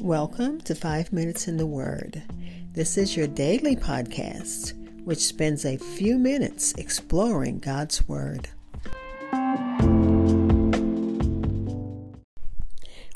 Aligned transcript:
Welcome 0.00 0.60
to 0.60 0.76
Five 0.76 1.12
Minutes 1.12 1.48
in 1.48 1.56
the 1.56 1.66
Word. 1.66 2.22
This 2.72 2.96
is 2.96 3.16
your 3.16 3.26
daily 3.26 3.74
podcast, 3.74 4.72
which 5.04 5.18
spends 5.18 5.64
a 5.64 5.76
few 5.76 6.18
minutes 6.18 6.72
exploring 6.74 7.58
God's 7.58 8.06
Word. 8.06 8.48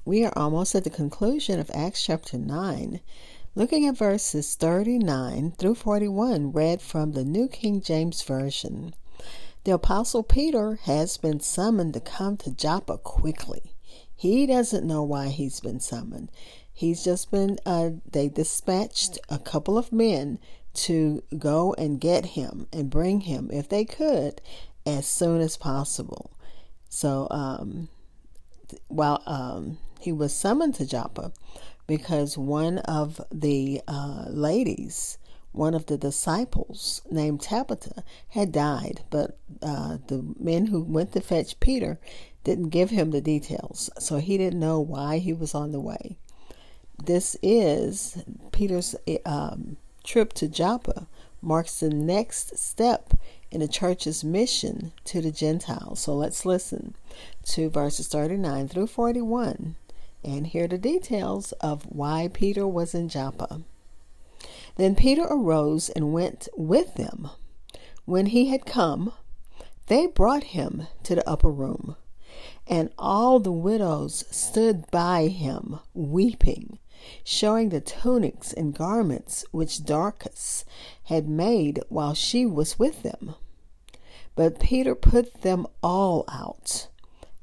We 0.05 0.25
are 0.25 0.32
almost 0.35 0.75
at 0.75 0.82
the 0.82 0.91
conclusion 0.91 1.61
of 1.61 1.71
Acts 1.73 2.05
chapter 2.05 2.37
9, 2.37 3.01
looking 3.55 3.87
at 3.87 3.96
verses 3.96 4.57
39 4.57 5.53
through 5.53 5.77
41, 5.77 6.51
read 6.51 6.83
from 6.83 7.12
the 7.12 7.25
New 7.25 7.46
King 7.46 7.80
James 7.80 8.23
Version. 8.23 8.93
The 9.62 9.75
Apostle 9.75 10.25
Peter 10.25 10.80
has 10.83 11.17
been 11.17 11.39
summoned 11.39 11.95
to 11.95 12.01
come 12.01 12.37
to 12.39 12.51
Joppa 12.51 12.99
quickly. 12.99 13.73
He 14.17 14.46
doesn't 14.46 14.87
know 14.87 15.03
why 15.03 15.29
he's 15.29 15.61
been 15.61 15.80
summoned. 15.80 16.30
He's 16.72 17.04
just 17.04 17.31
been, 17.31 17.58
uh, 17.67 17.90
they 18.11 18.29
dispatched 18.29 19.18
a 19.29 19.39
couple 19.39 19.76
of 19.76 19.93
men 19.93 20.39
to 20.75 21.22
go 21.39 21.75
and 21.75 22.00
get 22.00 22.25
him 22.26 22.67
and 22.72 22.90
bring 22.90 23.22
him, 23.22 23.50
if 23.53 23.68
they 23.68 23.85
could, 23.85 24.40
as 24.86 25.07
soon 25.07 25.40
as 25.40 25.57
possible. 25.57 26.32
So, 26.89 27.29
um, 27.30 27.89
while 28.89 29.22
um, 29.27 29.79
he 30.00 30.13
was 30.13 30.35
summoned 30.35 30.75
to 30.77 30.86
Joppa, 30.86 31.32
because 31.86 32.39
one 32.39 32.78
of 32.78 33.20
the 33.30 33.83
uh, 33.86 34.27
ladies, 34.28 35.19
one 35.52 35.75
of 35.75 35.86
the 35.86 35.98
disciples 35.98 37.02
named 37.11 37.42
Tabitha, 37.42 38.02
had 38.28 38.50
died, 38.50 39.02
but 39.11 39.39
uh, 39.62 39.98
the 40.06 40.34
men 40.39 40.66
who 40.66 40.83
went 40.83 41.12
to 41.12 41.20
fetch 41.20 41.61
Peter 41.61 42.00
didn't 42.44 42.70
give 42.70 42.91
him 42.91 43.11
the 43.11 43.20
details, 43.20 43.91
so 43.98 44.19
he 44.19 44.39
didn't 44.39 44.58
know 44.58 44.80
why 44.80 45.19
he 45.19 45.34
was 45.34 45.55
on 45.55 45.72
the 45.72 45.80
way 45.80 46.16
this 46.98 47.37
is 47.42 48.22
Peter's 48.53 48.94
um, 49.25 49.77
trip 50.05 50.33
to 50.34 50.48
Joppa 50.48 51.06
marks 51.41 51.80
the 51.80 51.91
next 51.91 52.56
step 52.56 53.14
in 53.50 53.61
the 53.61 53.69
church's 53.69 54.22
mission 54.22 54.92
to 55.05 55.20
the 55.20 55.33
Gentiles. 55.33 56.00
So 56.00 56.14
let's 56.14 56.47
listen 56.47 56.94
to 57.47 57.69
verses 57.69 58.08
39 58.08 58.69
through 58.69 58.86
41 58.86 59.77
and 60.25 60.47
hear 60.47 60.69
the 60.69 60.78
details 60.78 61.53
of 61.53 61.83
why 61.84 62.31
Peter 62.33 62.66
was 62.66 62.94
in 62.94 63.09
Joppa. 63.09 63.62
Then 64.77 64.94
Peter 64.94 65.25
arose 65.25 65.91
and 65.91 66.12
went 66.12 66.48
with 66.56 66.94
them. 66.94 67.28
When 68.05 68.27
he 68.27 68.47
had 68.47 68.64
come, 68.64 69.12
they 69.88 70.06
brought 70.06 70.44
him 70.44 70.86
to 71.03 71.16
the 71.16 71.28
upper 71.28 71.50
room, 71.50 71.97
and 72.66 72.91
all 72.97 73.38
the 73.38 73.53
widows 73.53 74.25
stood 74.31 74.91
by 74.91 75.27
him, 75.27 75.81
weeping 75.92 76.78
showing 77.25 77.69
the 77.69 77.81
tunics 77.81 78.53
and 78.53 78.75
garments 78.75 79.45
which 79.50 79.84
Dorcas 79.84 80.64
had 81.05 81.28
made 81.28 81.81
while 81.89 82.14
she 82.14 82.47
was 82.47 82.78
with 82.78 83.03
them. 83.03 83.34
But 84.34 84.61
Peter 84.61 84.94
put 84.94 85.42
them 85.42 85.67
all 85.83 86.25
out 86.28 86.89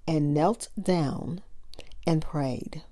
and 0.07 0.33
knelt 0.33 0.69
down 0.81 1.41
and 2.07 2.21
prayed. 2.21 2.83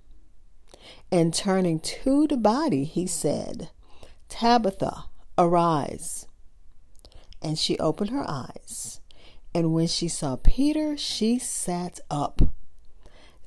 And 1.11 1.33
turning 1.33 1.79
to 1.79 2.27
the 2.27 2.37
body, 2.37 2.83
he 2.83 3.07
said, 3.07 3.69
Tabitha, 4.29 5.05
arise. 5.37 6.27
And 7.41 7.57
she 7.57 7.79
opened 7.79 8.09
her 8.09 8.25
eyes. 8.29 8.99
And 9.53 9.73
when 9.73 9.87
she 9.87 10.07
saw 10.07 10.35
Peter, 10.35 10.97
she 10.97 11.39
sat 11.39 11.99
up. 12.11 12.41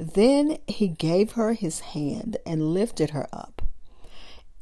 Then 0.00 0.56
he 0.66 0.88
gave 0.88 1.32
her 1.32 1.52
his 1.52 1.80
hand 1.80 2.38
and 2.46 2.72
lifted 2.72 3.10
her 3.10 3.28
up. 3.34 3.60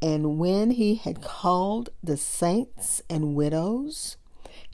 And 0.03 0.37
when 0.37 0.73
he 0.73 0.97
had 0.97 1.23
called 1.23 1.91
the 2.03 2.17
saints 2.17 3.03
and 3.09 3.37
widows, 3.37 4.17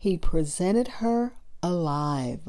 he 0.01 0.17
presented 0.17 0.89
her 0.89 1.35
alive. 1.63 2.41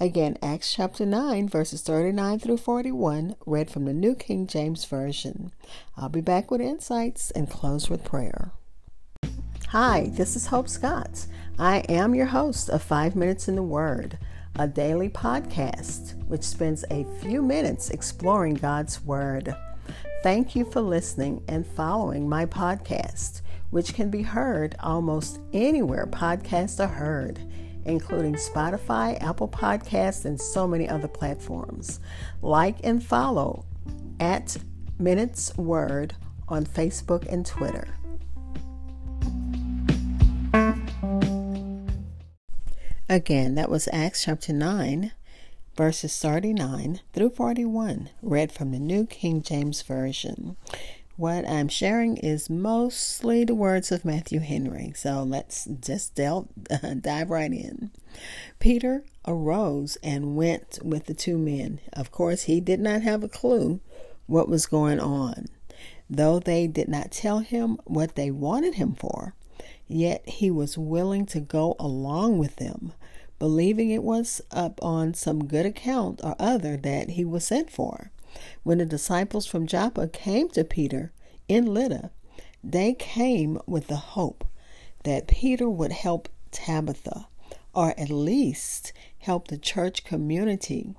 Again, 0.00 0.36
Acts 0.42 0.74
chapter 0.74 1.06
9, 1.06 1.48
verses 1.48 1.80
39 1.80 2.40
through 2.40 2.56
41, 2.56 3.36
read 3.46 3.70
from 3.70 3.84
the 3.84 3.94
New 3.94 4.16
King 4.16 4.48
James 4.48 4.84
Version. 4.84 5.52
I'll 5.96 6.08
be 6.08 6.20
back 6.20 6.50
with 6.50 6.60
insights 6.60 7.30
and 7.30 7.48
close 7.48 7.88
with 7.88 8.02
prayer. 8.02 8.50
Hi, 9.68 10.10
this 10.10 10.34
is 10.34 10.46
Hope 10.46 10.68
Scott. 10.68 11.26
I 11.56 11.84
am 11.88 12.16
your 12.16 12.26
host 12.26 12.68
of 12.68 12.82
Five 12.82 13.14
Minutes 13.14 13.46
in 13.46 13.54
the 13.54 13.62
Word 13.62 14.18
a 14.56 14.68
daily 14.68 15.08
podcast 15.08 16.14
which 16.28 16.44
spends 16.44 16.84
a 16.90 17.04
few 17.20 17.42
minutes 17.42 17.90
exploring 17.90 18.54
God's 18.54 19.02
Word. 19.02 19.54
Thank 20.22 20.54
you 20.54 20.64
for 20.64 20.80
listening 20.80 21.42
and 21.48 21.66
following 21.66 22.28
my 22.28 22.46
podcast, 22.46 23.42
which 23.70 23.94
can 23.94 24.10
be 24.10 24.22
heard 24.22 24.76
almost 24.80 25.40
anywhere 25.52 26.06
podcasts 26.06 26.82
are 26.82 26.88
heard, 26.88 27.40
including 27.84 28.34
Spotify, 28.34 29.20
Apple 29.20 29.48
Podcasts, 29.48 30.24
and 30.24 30.40
so 30.40 30.68
many 30.68 30.88
other 30.88 31.08
platforms. 31.08 31.98
Like 32.40 32.76
and 32.84 33.04
follow 33.04 33.64
at 34.20 34.56
Minutes 35.00 35.56
Word 35.56 36.14
on 36.48 36.64
Facebook 36.64 37.26
and 37.30 37.44
Twitter. 37.44 37.88
Again, 43.14 43.54
that 43.54 43.70
was 43.70 43.88
Acts 43.92 44.24
chapter 44.24 44.52
9, 44.52 45.12
verses 45.76 46.18
39 46.18 46.98
through 47.12 47.30
41, 47.30 48.10
read 48.22 48.50
from 48.50 48.72
the 48.72 48.80
New 48.80 49.06
King 49.06 49.40
James 49.40 49.82
Version. 49.82 50.56
What 51.16 51.48
I'm 51.48 51.68
sharing 51.68 52.16
is 52.16 52.50
mostly 52.50 53.44
the 53.44 53.54
words 53.54 53.92
of 53.92 54.04
Matthew 54.04 54.40
Henry, 54.40 54.92
so 54.96 55.22
let's 55.22 55.66
just 55.66 56.16
delve, 56.16 56.48
dive 57.00 57.30
right 57.30 57.52
in. 57.52 57.92
Peter 58.58 59.04
arose 59.28 59.96
and 60.02 60.34
went 60.34 60.80
with 60.82 61.06
the 61.06 61.14
two 61.14 61.38
men. 61.38 61.78
Of 61.92 62.10
course, 62.10 62.42
he 62.42 62.60
did 62.60 62.80
not 62.80 63.02
have 63.02 63.22
a 63.22 63.28
clue 63.28 63.78
what 64.26 64.48
was 64.48 64.66
going 64.66 64.98
on. 64.98 65.46
Though 66.10 66.40
they 66.40 66.66
did 66.66 66.88
not 66.88 67.12
tell 67.12 67.38
him 67.38 67.78
what 67.84 68.16
they 68.16 68.32
wanted 68.32 68.74
him 68.74 68.92
for, 68.92 69.36
Yet 69.86 70.28
he 70.28 70.50
was 70.50 70.78
willing 70.78 71.26
to 71.26 71.40
go 71.40 71.76
along 71.78 72.38
with 72.38 72.56
them, 72.56 72.92
believing 73.38 73.90
it 73.90 74.02
was 74.02 74.40
up 74.50 74.82
on 74.82 75.14
some 75.14 75.46
good 75.46 75.66
account 75.66 76.20
or 76.24 76.34
other 76.38 76.76
that 76.78 77.10
he 77.10 77.24
was 77.24 77.46
sent 77.46 77.70
for. 77.70 78.10
When 78.62 78.78
the 78.78 78.86
disciples 78.86 79.46
from 79.46 79.66
Joppa 79.66 80.08
came 80.08 80.48
to 80.50 80.64
Peter 80.64 81.12
in 81.48 81.66
Lydda, 81.66 82.10
they 82.62 82.94
came 82.94 83.60
with 83.66 83.88
the 83.88 83.96
hope 83.96 84.44
that 85.04 85.28
Peter 85.28 85.68
would 85.68 85.92
help 85.92 86.28
Tabitha, 86.50 87.28
or 87.74 87.98
at 87.98 88.10
least 88.10 88.92
help 89.18 89.48
the 89.48 89.58
church 89.58 90.04
community 90.04 90.94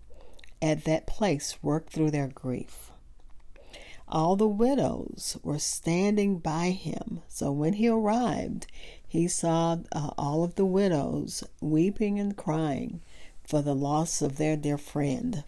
at 0.61 0.83
that 0.85 1.07
place 1.07 1.57
work 1.61 1.89
through 1.89 2.11
their 2.11 2.27
grief. 2.27 2.91
All 4.07 4.35
the 4.35 4.47
widows 4.47 5.37
were 5.43 5.59
standing 5.59 6.37
by 6.37 6.69
him. 6.69 7.21
So 7.27 7.51
when 7.51 7.73
he 7.73 7.87
arrived, 7.87 8.67
he 9.07 9.27
saw 9.27 9.77
uh, 9.91 10.11
all 10.17 10.43
of 10.43 10.55
the 10.55 10.65
widows 10.65 11.43
weeping 11.59 12.19
and 12.19 12.35
crying 12.35 13.01
for 13.43 13.61
the 13.61 13.75
loss 13.75 14.21
of 14.21 14.37
their 14.37 14.55
dear 14.55 14.77
friend. 14.77 15.43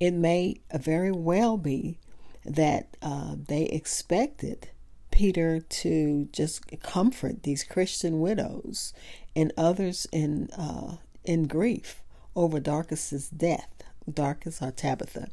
It 0.00 0.12
may 0.12 0.60
very 0.72 1.12
well 1.12 1.56
be 1.56 1.98
that 2.44 2.96
uh, 3.02 3.36
they 3.46 3.64
expected 3.64 4.68
Peter 5.10 5.60
to 5.60 6.28
just 6.32 6.62
comfort 6.82 7.42
these 7.42 7.62
Christian 7.64 8.20
widows 8.20 8.92
and 9.36 9.52
others 9.56 10.06
in 10.12 10.50
uh, 10.50 10.96
in 11.24 11.46
grief 11.46 12.02
over 12.36 12.58
Dorcas's 12.60 13.28
death, 13.28 13.70
Dorcas 14.12 14.60
or 14.60 14.72
Tabitha. 14.72 15.28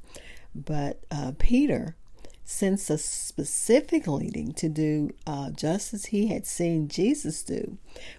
But 0.53 0.99
uh, 1.09 1.33
Peter 1.37 1.95
sensed 2.43 2.89
a 2.89 2.97
specific 2.97 4.07
leading 4.07 4.53
to 4.53 4.67
do 4.67 5.11
uh, 5.25 5.51
just 5.51 5.93
as 5.93 6.07
he 6.07 6.27
had 6.27 6.45
seen 6.45 6.87
Jesus 6.87 7.43
do, 7.43 7.77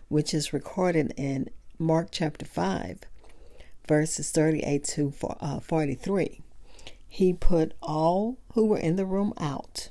which 0.08 0.32
is 0.32 0.52
recorded 0.52 1.12
in 1.16 1.50
Mark 1.78 2.08
chapter 2.10 2.46
5, 2.46 3.00
verses 3.86 4.30
38 4.30 4.84
to 4.84 5.12
uh, 5.40 5.60
43. 5.60 6.40
He 7.06 7.32
put 7.34 7.74
all 7.82 8.38
who 8.54 8.66
were 8.66 8.78
in 8.78 8.96
the 8.96 9.04
room 9.04 9.34
out. 9.38 9.90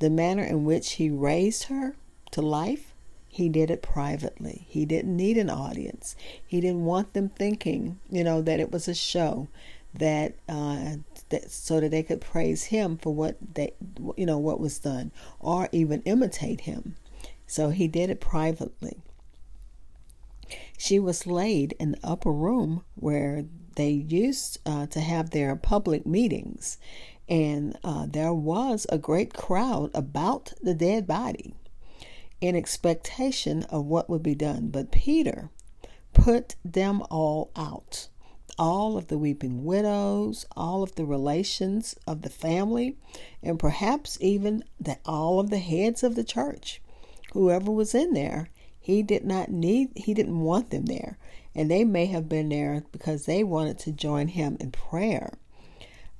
The 0.00 0.10
manner 0.10 0.44
in 0.44 0.64
which 0.64 0.92
he 0.92 1.08
raised 1.08 1.64
her 1.64 1.96
to 2.32 2.42
life, 2.42 2.92
he 3.28 3.48
did 3.48 3.70
it 3.70 3.80
privately. 3.80 4.66
He 4.68 4.84
didn't 4.84 5.16
need 5.16 5.38
an 5.38 5.48
audience. 5.48 6.14
He 6.46 6.60
didn't 6.60 6.84
want 6.84 7.14
them 7.14 7.30
thinking, 7.30 7.98
you 8.10 8.22
know, 8.22 8.42
that 8.42 8.60
it 8.60 8.70
was 8.70 8.88
a 8.88 8.94
show, 8.94 9.48
that 9.94 10.34
uh, 10.48 10.96
that 11.32 11.50
so 11.50 11.80
that 11.80 11.90
they 11.90 12.02
could 12.02 12.20
praise 12.20 12.64
him 12.64 12.96
for 12.96 13.12
what 13.12 13.36
they 13.54 13.74
you 14.16 14.24
know 14.24 14.38
what 14.38 14.60
was 14.60 14.78
done 14.78 15.10
or 15.40 15.68
even 15.72 16.02
imitate 16.02 16.62
him. 16.62 16.96
So 17.46 17.70
he 17.70 17.88
did 17.88 18.08
it 18.08 18.20
privately. 18.20 19.02
She 20.78 20.98
was 20.98 21.26
laid 21.26 21.74
in 21.78 21.92
the 21.92 21.98
upper 22.02 22.32
room 22.32 22.84
where 22.94 23.44
they 23.76 23.90
used 23.90 24.58
uh, 24.66 24.86
to 24.86 25.00
have 25.00 25.30
their 25.30 25.56
public 25.56 26.06
meetings. 26.06 26.78
And 27.28 27.78
uh, 27.84 28.06
there 28.08 28.34
was 28.34 28.86
a 28.88 28.98
great 28.98 29.32
crowd 29.32 29.90
about 29.94 30.52
the 30.60 30.74
dead 30.74 31.06
body 31.06 31.54
in 32.40 32.56
expectation 32.56 33.62
of 33.64 33.86
what 33.86 34.10
would 34.10 34.22
be 34.22 34.34
done. 34.34 34.68
But 34.68 34.90
Peter 34.90 35.50
put 36.12 36.56
them 36.64 37.02
all 37.10 37.50
out 37.56 38.08
all 38.58 38.96
of 38.96 39.08
the 39.08 39.18
weeping 39.18 39.64
widows, 39.64 40.46
all 40.56 40.82
of 40.82 40.94
the 40.94 41.04
relations 41.04 41.96
of 42.06 42.22
the 42.22 42.30
family, 42.30 42.96
and 43.42 43.58
perhaps 43.58 44.18
even 44.20 44.64
that 44.80 45.00
all 45.04 45.40
of 45.40 45.50
the 45.50 45.58
heads 45.58 46.02
of 46.02 46.14
the 46.14 46.24
church. 46.24 46.80
Whoever 47.32 47.70
was 47.70 47.94
in 47.94 48.12
there, 48.12 48.50
he 48.78 49.02
did 49.02 49.24
not 49.24 49.50
need 49.50 49.90
he 49.96 50.12
didn't 50.12 50.40
want 50.40 50.70
them 50.70 50.86
there. 50.86 51.18
And 51.54 51.70
they 51.70 51.84
may 51.84 52.06
have 52.06 52.28
been 52.28 52.48
there 52.48 52.82
because 52.92 53.26
they 53.26 53.44
wanted 53.44 53.78
to 53.80 53.92
join 53.92 54.28
him 54.28 54.56
in 54.58 54.70
prayer. 54.70 55.34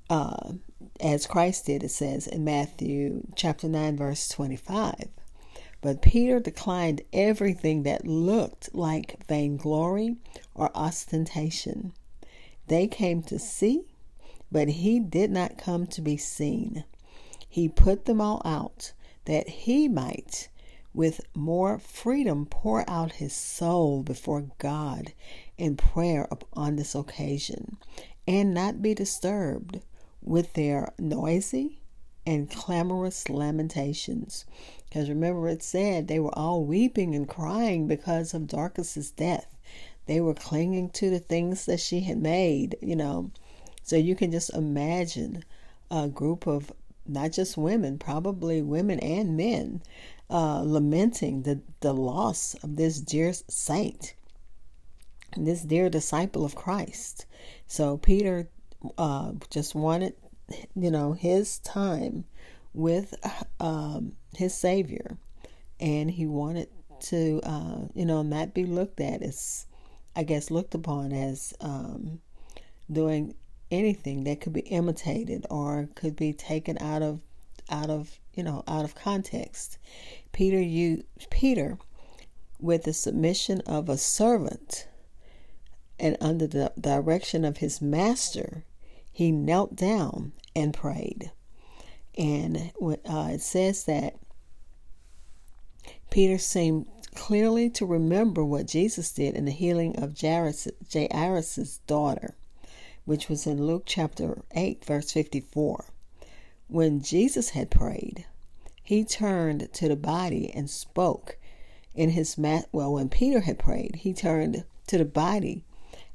Uh, 0.09 0.53
as 1.01 1.27
Christ 1.27 1.67
did, 1.67 1.83
it 1.83 1.91
says 1.91 2.27
in 2.27 2.45
Matthew 2.45 3.23
chapter 3.35 3.69
9, 3.69 3.97
verse 3.97 4.29
25. 4.29 5.09
But 5.81 6.03
Peter 6.03 6.39
declined 6.39 7.03
everything 7.13 7.83
that 7.83 8.07
looked 8.07 8.75
like 8.75 9.27
vainglory 9.27 10.17
or 10.55 10.71
ostentation. 10.77 11.93
They 12.67 12.87
came 12.87 13.23
to 13.25 13.39
see, 13.39 13.85
but 14.51 14.69
he 14.69 15.01
did 15.01 15.31
not 15.31 15.59
come 15.59 15.87
to 15.89 16.01
be 16.01 16.17
seen. 16.17 16.85
He 17.49 17.69
put 17.69 18.05
them 18.05 18.21
all 18.21 18.41
out 18.45 18.93
that 19.25 19.49
he 19.49 19.89
might, 19.89 20.49
with 20.95 21.21
more 21.35 21.79
freedom, 21.79 22.47
pour 22.47 22.89
out 22.89 23.13
his 23.13 23.33
soul 23.33 24.03
before 24.03 24.47
God 24.59 25.13
in 25.59 25.77
prayer 25.77 26.29
on 26.53 26.77
this 26.77 26.95
occasion, 26.95 27.77
and 28.27 28.55
not 28.55 28.83
be 28.83 28.95
disturbed 28.95 29.81
with 30.23 30.53
their 30.55 30.93
noisy 30.99 31.81
and 32.25 32.51
clamorous 32.51 33.29
lamentations. 33.29 34.45
Because 34.85 35.09
remember, 35.09 35.49
it 35.49 35.63
said 35.63 36.07
they 36.07 36.21
were 36.21 36.37
all 36.39 36.65
weeping 36.65 37.15
and 37.15 37.29
crying 37.29 37.87
because 37.87 38.35
of 38.35 38.47
Dorcas's 38.47 39.11
death. 39.11 39.57
They 40.07 40.21
were 40.21 40.35
clinging 40.35 40.91
to 40.91 41.11
the 41.11 41.19
things 41.19 41.67
that 41.67 41.81
she 41.81 42.01
had 42.01 42.19
made, 42.19 42.77
you 42.81 42.97
know. 42.97 43.31
So 43.83 43.97
you 43.97 44.15
can 44.15 44.31
just 44.31 44.53
imagine 44.55 45.45
a 45.91 46.09
group 46.09 46.47
of 46.47 46.73
not 47.07 47.33
just 47.33 47.57
women, 47.57 47.99
probably 47.99 48.63
women 48.63 48.99
and 49.01 49.37
men, 49.37 49.83
uh, 50.31 50.63
lamenting 50.63 51.43
the, 51.43 51.61
the 51.81 51.93
loss 51.93 52.55
of 52.63 52.77
this 52.77 53.01
dear 53.01 53.33
saint, 53.49 54.15
this 55.37 55.63
dear 55.63 55.91
disciple 55.91 56.45
of 56.45 56.55
Christ. 56.55 57.27
So 57.67 57.97
Peter 57.97 58.49
uh, 58.99 59.33
just 59.51 59.75
wanted 59.75 60.15
you 60.75 60.91
know, 60.91 61.13
his 61.13 61.59
time 61.59 62.25
with 62.75 63.15
um, 63.61 64.13
his 64.37 64.55
Savior, 64.55 65.17
and 65.81 66.11
he 66.11 66.27
wanted 66.27 66.69
to, 67.01 67.41
uh, 67.45 67.79
you 67.95 68.07
know, 68.07 68.23
not 68.23 68.55
be 68.55 68.65
looked 68.65 69.01
at 69.01 69.23
as, 69.23 69.67
I 70.15 70.23
guess, 70.25 70.51
looked 70.51 70.75
upon 70.75 71.13
as 71.13 71.55
um, 71.61 72.21
doing 72.91 73.35
anything 73.71 74.25
that 74.25 74.41
could 74.41 74.53
be 74.53 74.61
imitated 74.61 75.47
or 75.49 75.89
could 75.95 76.17
be 76.17 76.33
taken 76.33 76.77
out 76.79 77.03
of, 77.03 77.21
out 77.71 77.89
of, 77.89 78.19
you 78.35 78.43
know, 78.43 78.63
out 78.69 78.85
of 78.85 78.95
context. 78.95 79.79
Peter, 80.33 80.61
you, 80.61 81.05
Peter, 81.31 81.79
with 82.61 82.85
the 82.85 82.93
submission 82.93 83.61
of 83.63 83.89
a 83.89 83.97
servant 83.97 84.87
and 85.99 86.17
under 86.21 86.47
the 86.47 86.73
direction 86.79 87.45
of 87.45 87.59
his 87.59 87.81
master, 87.81 88.65
he 89.11 89.31
knelt 89.31 89.77
down 89.77 90.33
and 90.55 90.75
prayed. 90.75 91.31
And 92.17 92.73
uh, 92.81 93.29
it 93.33 93.41
says 93.41 93.85
that 93.85 94.17
Peter 96.11 96.37
seemed 96.39 96.87
clearly 97.15 97.69
to 97.71 97.87
remember 97.87 98.45
what 98.45 98.67
Jesus 98.67 99.13
did 99.13 99.35
in 99.35 99.45
the 99.45 99.51
healing 99.51 99.97
of 99.97 100.19
Jairus, 100.19 100.69
daughter, 101.87 102.35
which 103.05 103.29
was 103.29 103.47
in 103.47 103.67
Luke 103.67 103.85
chapter 103.87 104.43
8, 104.53 104.85
verse 104.85 105.13
54. 105.13 105.87
When 106.69 107.03
Jesus 107.03 107.51
had 107.51 107.71
prayed, 107.71 108.27
he 108.83 109.05
turned 109.05 109.73
to 109.75 109.89
the 109.89 109.97
body 109.97 110.51
and 110.55 110.69
spoke 110.71 111.37
in 111.95 112.11
his. 112.11 112.37
Well, 112.39 112.93
when 112.95 113.09
Peter 113.09 113.41
had 113.41 113.59
prayed, 113.59 113.97
he 113.97 114.13
turned 114.13 114.65
to 114.87 114.99
the 114.99 115.05
body 115.05 115.65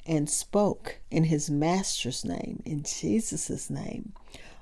and 0.06 0.30
spoke 0.30 1.00
in 1.12 1.26
his 1.26 1.50
master's 1.50 2.26
name, 2.26 2.64
in 2.66 2.84
Jesus' 2.84 3.70
name, 3.70 4.14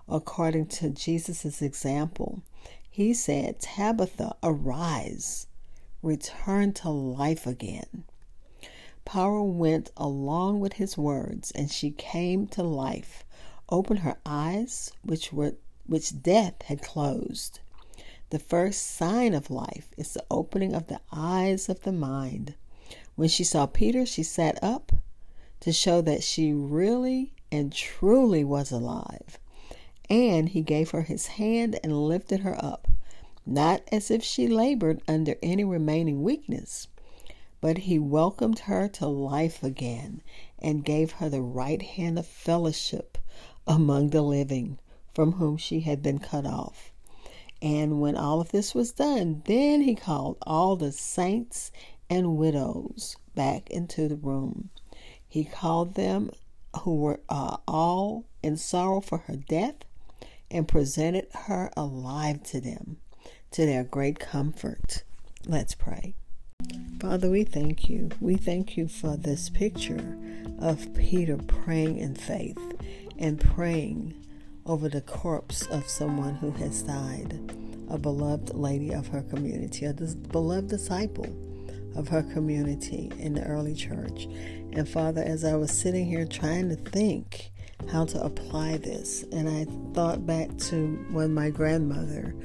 according 0.10 0.66
to 0.68 0.90
Jesus' 0.90 1.62
example. 1.62 2.42
He 2.90 3.14
said, 3.14 3.60
Tabitha, 3.60 4.36
arise, 4.42 5.48
return 6.06 6.72
to 6.72 6.90
life 6.90 7.48
again. 7.48 8.04
Power 9.06 9.44
went 9.44 9.92
along 9.98 10.60
with 10.60 10.74
his 10.74 10.98
words, 10.98 11.52
and 11.52 11.72
she 11.72 11.92
came 11.92 12.48
to 12.48 12.64
life, 12.64 13.26
opened 13.70 14.00
her 14.00 14.18
eyes, 14.26 14.92
which 15.04 15.34
were 15.34 15.56
which 15.88 16.22
death 16.22 16.62
had 16.64 16.82
closed. 16.82 17.60
The 18.30 18.40
first 18.40 18.84
sign 18.84 19.34
of 19.34 19.52
life 19.52 19.94
is 19.98 20.14
the 20.14 20.26
opening 20.32 20.74
of 20.74 20.88
the 20.88 21.00
eyes 21.12 21.70
of 21.70 21.82
the 21.82 21.92
mind. 21.92 22.56
When 23.16 23.30
she 23.30 23.44
saw 23.44 23.66
Peter, 23.66 24.06
she 24.06 24.24
sat 24.24 24.62
up 24.64 24.92
to 25.60 25.72
show 25.72 26.02
that 26.02 26.24
she 26.24 26.52
really 26.52 27.34
and 27.52 27.72
truly 27.72 28.44
was 28.44 28.72
alive. 28.72 29.40
And 30.10 30.50
he 30.50 30.62
gave 30.62 30.92
her 30.92 31.04
his 31.04 31.28
hand 31.28 31.80
and 31.84 32.08
lifted 32.08 32.42
her 32.42 32.56
up, 32.64 32.88
not 33.46 33.82
as 33.92 34.10
if 34.10 34.24
she 34.24 34.48
labored 34.48 35.02
under 35.08 35.36
any 35.44 35.64
remaining 35.64 36.24
weakness, 36.24 36.88
but 37.62 37.80
he 37.80 38.00
welcomed 38.00 38.60
her 38.60 38.88
to 38.88 39.08
life 39.08 39.64
again 39.64 40.22
and 40.60 40.86
gave 40.86 41.12
her 41.14 41.30
the 41.30 41.42
right 41.42 41.82
hand 41.82 42.18
of 42.20 42.26
fellowship 42.26 43.18
among 43.68 44.10
the 44.10 44.22
living, 44.22 44.78
from 45.14 45.34
whom 45.34 45.58
she 45.58 45.82
had 45.82 46.02
been 46.02 46.20
cut 46.20 46.46
off. 46.46 46.92
And 47.62 48.02
when 48.02 48.16
all 48.16 48.42
of 48.42 48.52
this 48.52 48.76
was 48.76 48.92
done, 48.92 49.42
then 49.46 49.82
he 49.82 49.96
called 49.96 50.38
all 50.42 50.76
the 50.76 50.92
saints 50.92 51.72
and 52.10 52.38
widows 52.38 53.16
back 53.34 53.70
into 53.70 54.08
the 54.08 54.16
room. 54.16 54.70
He 55.28 55.44
called 55.44 55.96
them 55.96 56.32
who 56.82 56.96
were 56.96 57.20
uh, 57.30 57.58
all 57.68 58.26
in 58.44 58.58
sorrow 58.58 59.02
for 59.02 59.20
her 59.20 59.36
death 59.36 59.76
and 60.52 60.68
presented 60.68 61.28
her 61.34 61.72
alive 61.76 62.44
to 62.44 62.62
them, 62.62 62.98
to 63.56 63.66
their 63.66 63.86
great 63.86 64.20
comfort. 64.20 65.04
Let's 65.48 65.76
pray. 65.76 66.14
Father, 67.00 67.30
we 67.30 67.46
thank 67.46 67.88
you. 67.88 68.10
We 68.20 68.36
thank 68.36 68.76
you 68.76 68.90
for 68.90 69.16
this 69.16 69.50
picture 69.50 70.18
of 70.60 70.94
Peter 70.94 71.38
praying 71.38 72.00
in 72.00 72.16
faith 72.16 72.60
and 73.18 73.40
praying 73.40 74.14
over 74.66 74.90
the 74.90 75.00
corpse 75.00 75.66
of 75.68 75.88
someone 75.88 76.36
who 76.36 76.52
has 76.52 76.82
died, 76.82 77.40
a 77.90 77.98
beloved 77.98 78.54
lady 78.54 78.92
of 78.92 79.08
her 79.08 79.22
community, 79.22 79.86
a 79.86 79.94
beloved 79.94 80.68
disciple 80.68 81.34
of 81.96 82.10
her 82.10 82.24
community 82.24 83.10
in 83.20 83.36
the 83.36 83.44
early 83.46 83.74
church. 83.74 84.26
And 84.74 84.90
Father, 84.90 85.24
as 85.24 85.46
I 85.46 85.56
was 85.56 85.72
sitting 85.72 86.06
here 86.06 86.26
trying 86.26 86.68
to 86.68 86.76
think 86.76 87.52
how 87.90 88.04
to 88.04 88.22
apply 88.22 88.78
this, 88.78 89.24
and 89.32 89.48
I 89.48 89.64
thought 89.94 90.26
back 90.26 90.58
to 90.58 90.88
when 91.12 91.34
my 91.34 91.52
grandmother 91.52 92.36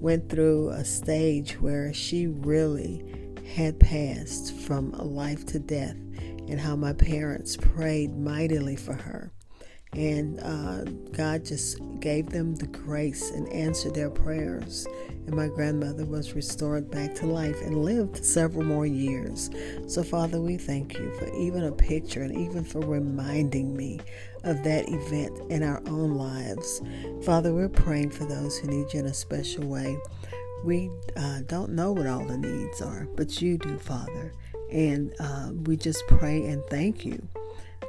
went 0.00 0.28
through 0.28 0.70
a 0.70 0.84
stage 0.84 1.60
where 1.60 1.92
she 1.92 2.26
really 2.26 3.04
had 3.54 3.80
passed 3.80 4.54
from 4.54 4.92
life 4.92 5.46
to 5.46 5.58
death, 5.58 5.96
and 6.48 6.60
how 6.60 6.76
my 6.76 6.92
parents 6.92 7.56
prayed 7.56 8.16
mightily 8.16 8.76
for 8.76 8.94
her. 8.94 9.32
And 9.94 10.38
uh, 10.40 10.84
God 11.12 11.46
just 11.46 11.80
gave 12.00 12.28
them 12.28 12.54
the 12.54 12.66
grace 12.66 13.30
and 13.30 13.48
answered 13.48 13.94
their 13.94 14.10
prayers. 14.10 14.86
And 15.26 15.34
my 15.34 15.48
grandmother 15.48 16.04
was 16.04 16.34
restored 16.34 16.90
back 16.90 17.14
to 17.16 17.26
life 17.26 17.60
and 17.62 17.84
lived 17.84 18.22
several 18.22 18.64
more 18.64 18.86
years. 18.86 19.50
So, 19.86 20.02
Father, 20.02 20.40
we 20.40 20.58
thank 20.58 20.98
you 20.98 21.12
for 21.14 21.32
even 21.34 21.64
a 21.64 21.72
picture 21.72 22.22
and 22.22 22.36
even 22.36 22.64
for 22.64 22.80
reminding 22.80 23.74
me 23.74 24.00
of 24.44 24.62
that 24.64 24.88
event 24.88 25.38
in 25.50 25.62
our 25.62 25.82
own 25.86 26.14
lives. 26.14 26.82
Father, 27.24 27.54
we're 27.54 27.68
praying 27.68 28.10
for 28.10 28.24
those 28.24 28.58
who 28.58 28.68
need 28.68 28.92
you 28.92 29.00
in 29.00 29.06
a 29.06 29.14
special 29.14 29.66
way. 29.66 29.96
We 30.64 30.90
uh, 31.16 31.40
don't 31.46 31.70
know 31.70 31.92
what 31.92 32.06
all 32.06 32.24
the 32.24 32.38
needs 32.38 32.82
are, 32.82 33.06
but 33.16 33.40
you 33.40 33.58
do, 33.58 33.78
Father. 33.78 34.32
And 34.70 35.14
uh, 35.20 35.50
we 35.64 35.76
just 35.76 36.06
pray 36.08 36.46
and 36.46 36.62
thank 36.66 37.04
you 37.04 37.26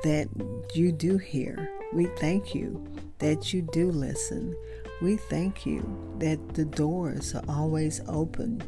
that 0.04 0.30
you 0.74 0.92
do 0.92 1.18
hear 1.18 1.70
we 1.92 2.06
thank 2.06 2.54
you 2.54 2.86
that 3.18 3.52
you 3.52 3.64
do 3.64 3.92
listen. 3.92 4.56
We 5.02 5.18
thank 5.18 5.66
you 5.66 6.16
that 6.20 6.54
the 6.54 6.66
doors 6.66 7.34
are 7.34 7.44
always 7.50 8.02
open 8.08 8.62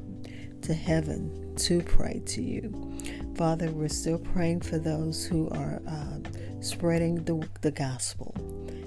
to 0.63 0.73
heaven 0.73 1.55
to 1.57 1.81
pray 1.81 2.21
to 2.25 2.41
you. 2.41 2.91
Father, 3.35 3.69
we're 3.69 3.89
still 3.89 4.17
praying 4.17 4.61
for 4.61 4.79
those 4.79 5.23
who 5.25 5.49
are 5.49 5.81
uh, 5.87 6.20
spreading 6.61 7.23
the, 7.23 7.47
the 7.61 7.71
gospel 7.71 8.33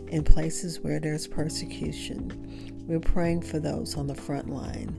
in 0.09 0.25
places 0.25 0.81
where 0.81 1.01
there's 1.01 1.27
persecution. 1.27 2.85
We're 2.87 3.01
praying 3.01 3.43
for 3.43 3.59
those 3.59 3.97
on 3.97 4.07
the 4.07 4.15
front 4.15 4.49
line 4.49 4.97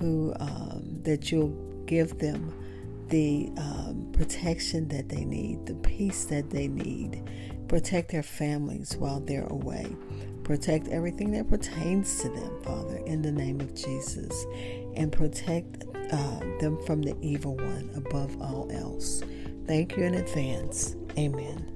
who 0.00 0.34
um, 0.40 1.02
that 1.02 1.30
you'll 1.30 1.54
give 1.86 2.18
them 2.18 2.52
the 3.08 3.50
um, 3.56 4.10
protection 4.12 4.88
that 4.88 5.08
they 5.08 5.24
need, 5.24 5.66
the 5.66 5.74
peace 5.74 6.24
that 6.26 6.50
they 6.50 6.68
need. 6.68 7.22
Protect 7.68 8.10
their 8.10 8.22
families 8.22 8.96
while 8.96 9.20
they're 9.20 9.46
away. 9.46 9.94
Protect 10.44 10.88
everything 10.88 11.32
that 11.32 11.48
pertains 11.48 12.20
to 12.20 12.28
them, 12.28 12.62
Father, 12.62 12.98
in 13.06 13.22
the 13.22 13.32
name 13.32 13.60
of 13.60 13.74
Jesus. 13.74 14.46
And 14.94 15.10
protect 15.10 15.84
uh, 16.12 16.40
them 16.60 16.78
from 16.86 17.02
the 17.02 17.16
evil 17.20 17.56
one 17.56 17.90
above 17.96 18.40
all 18.40 18.68
else. 18.70 19.22
Thank 19.66 19.96
you 19.96 20.04
in 20.04 20.14
advance. 20.14 20.94
Amen. 21.18 21.75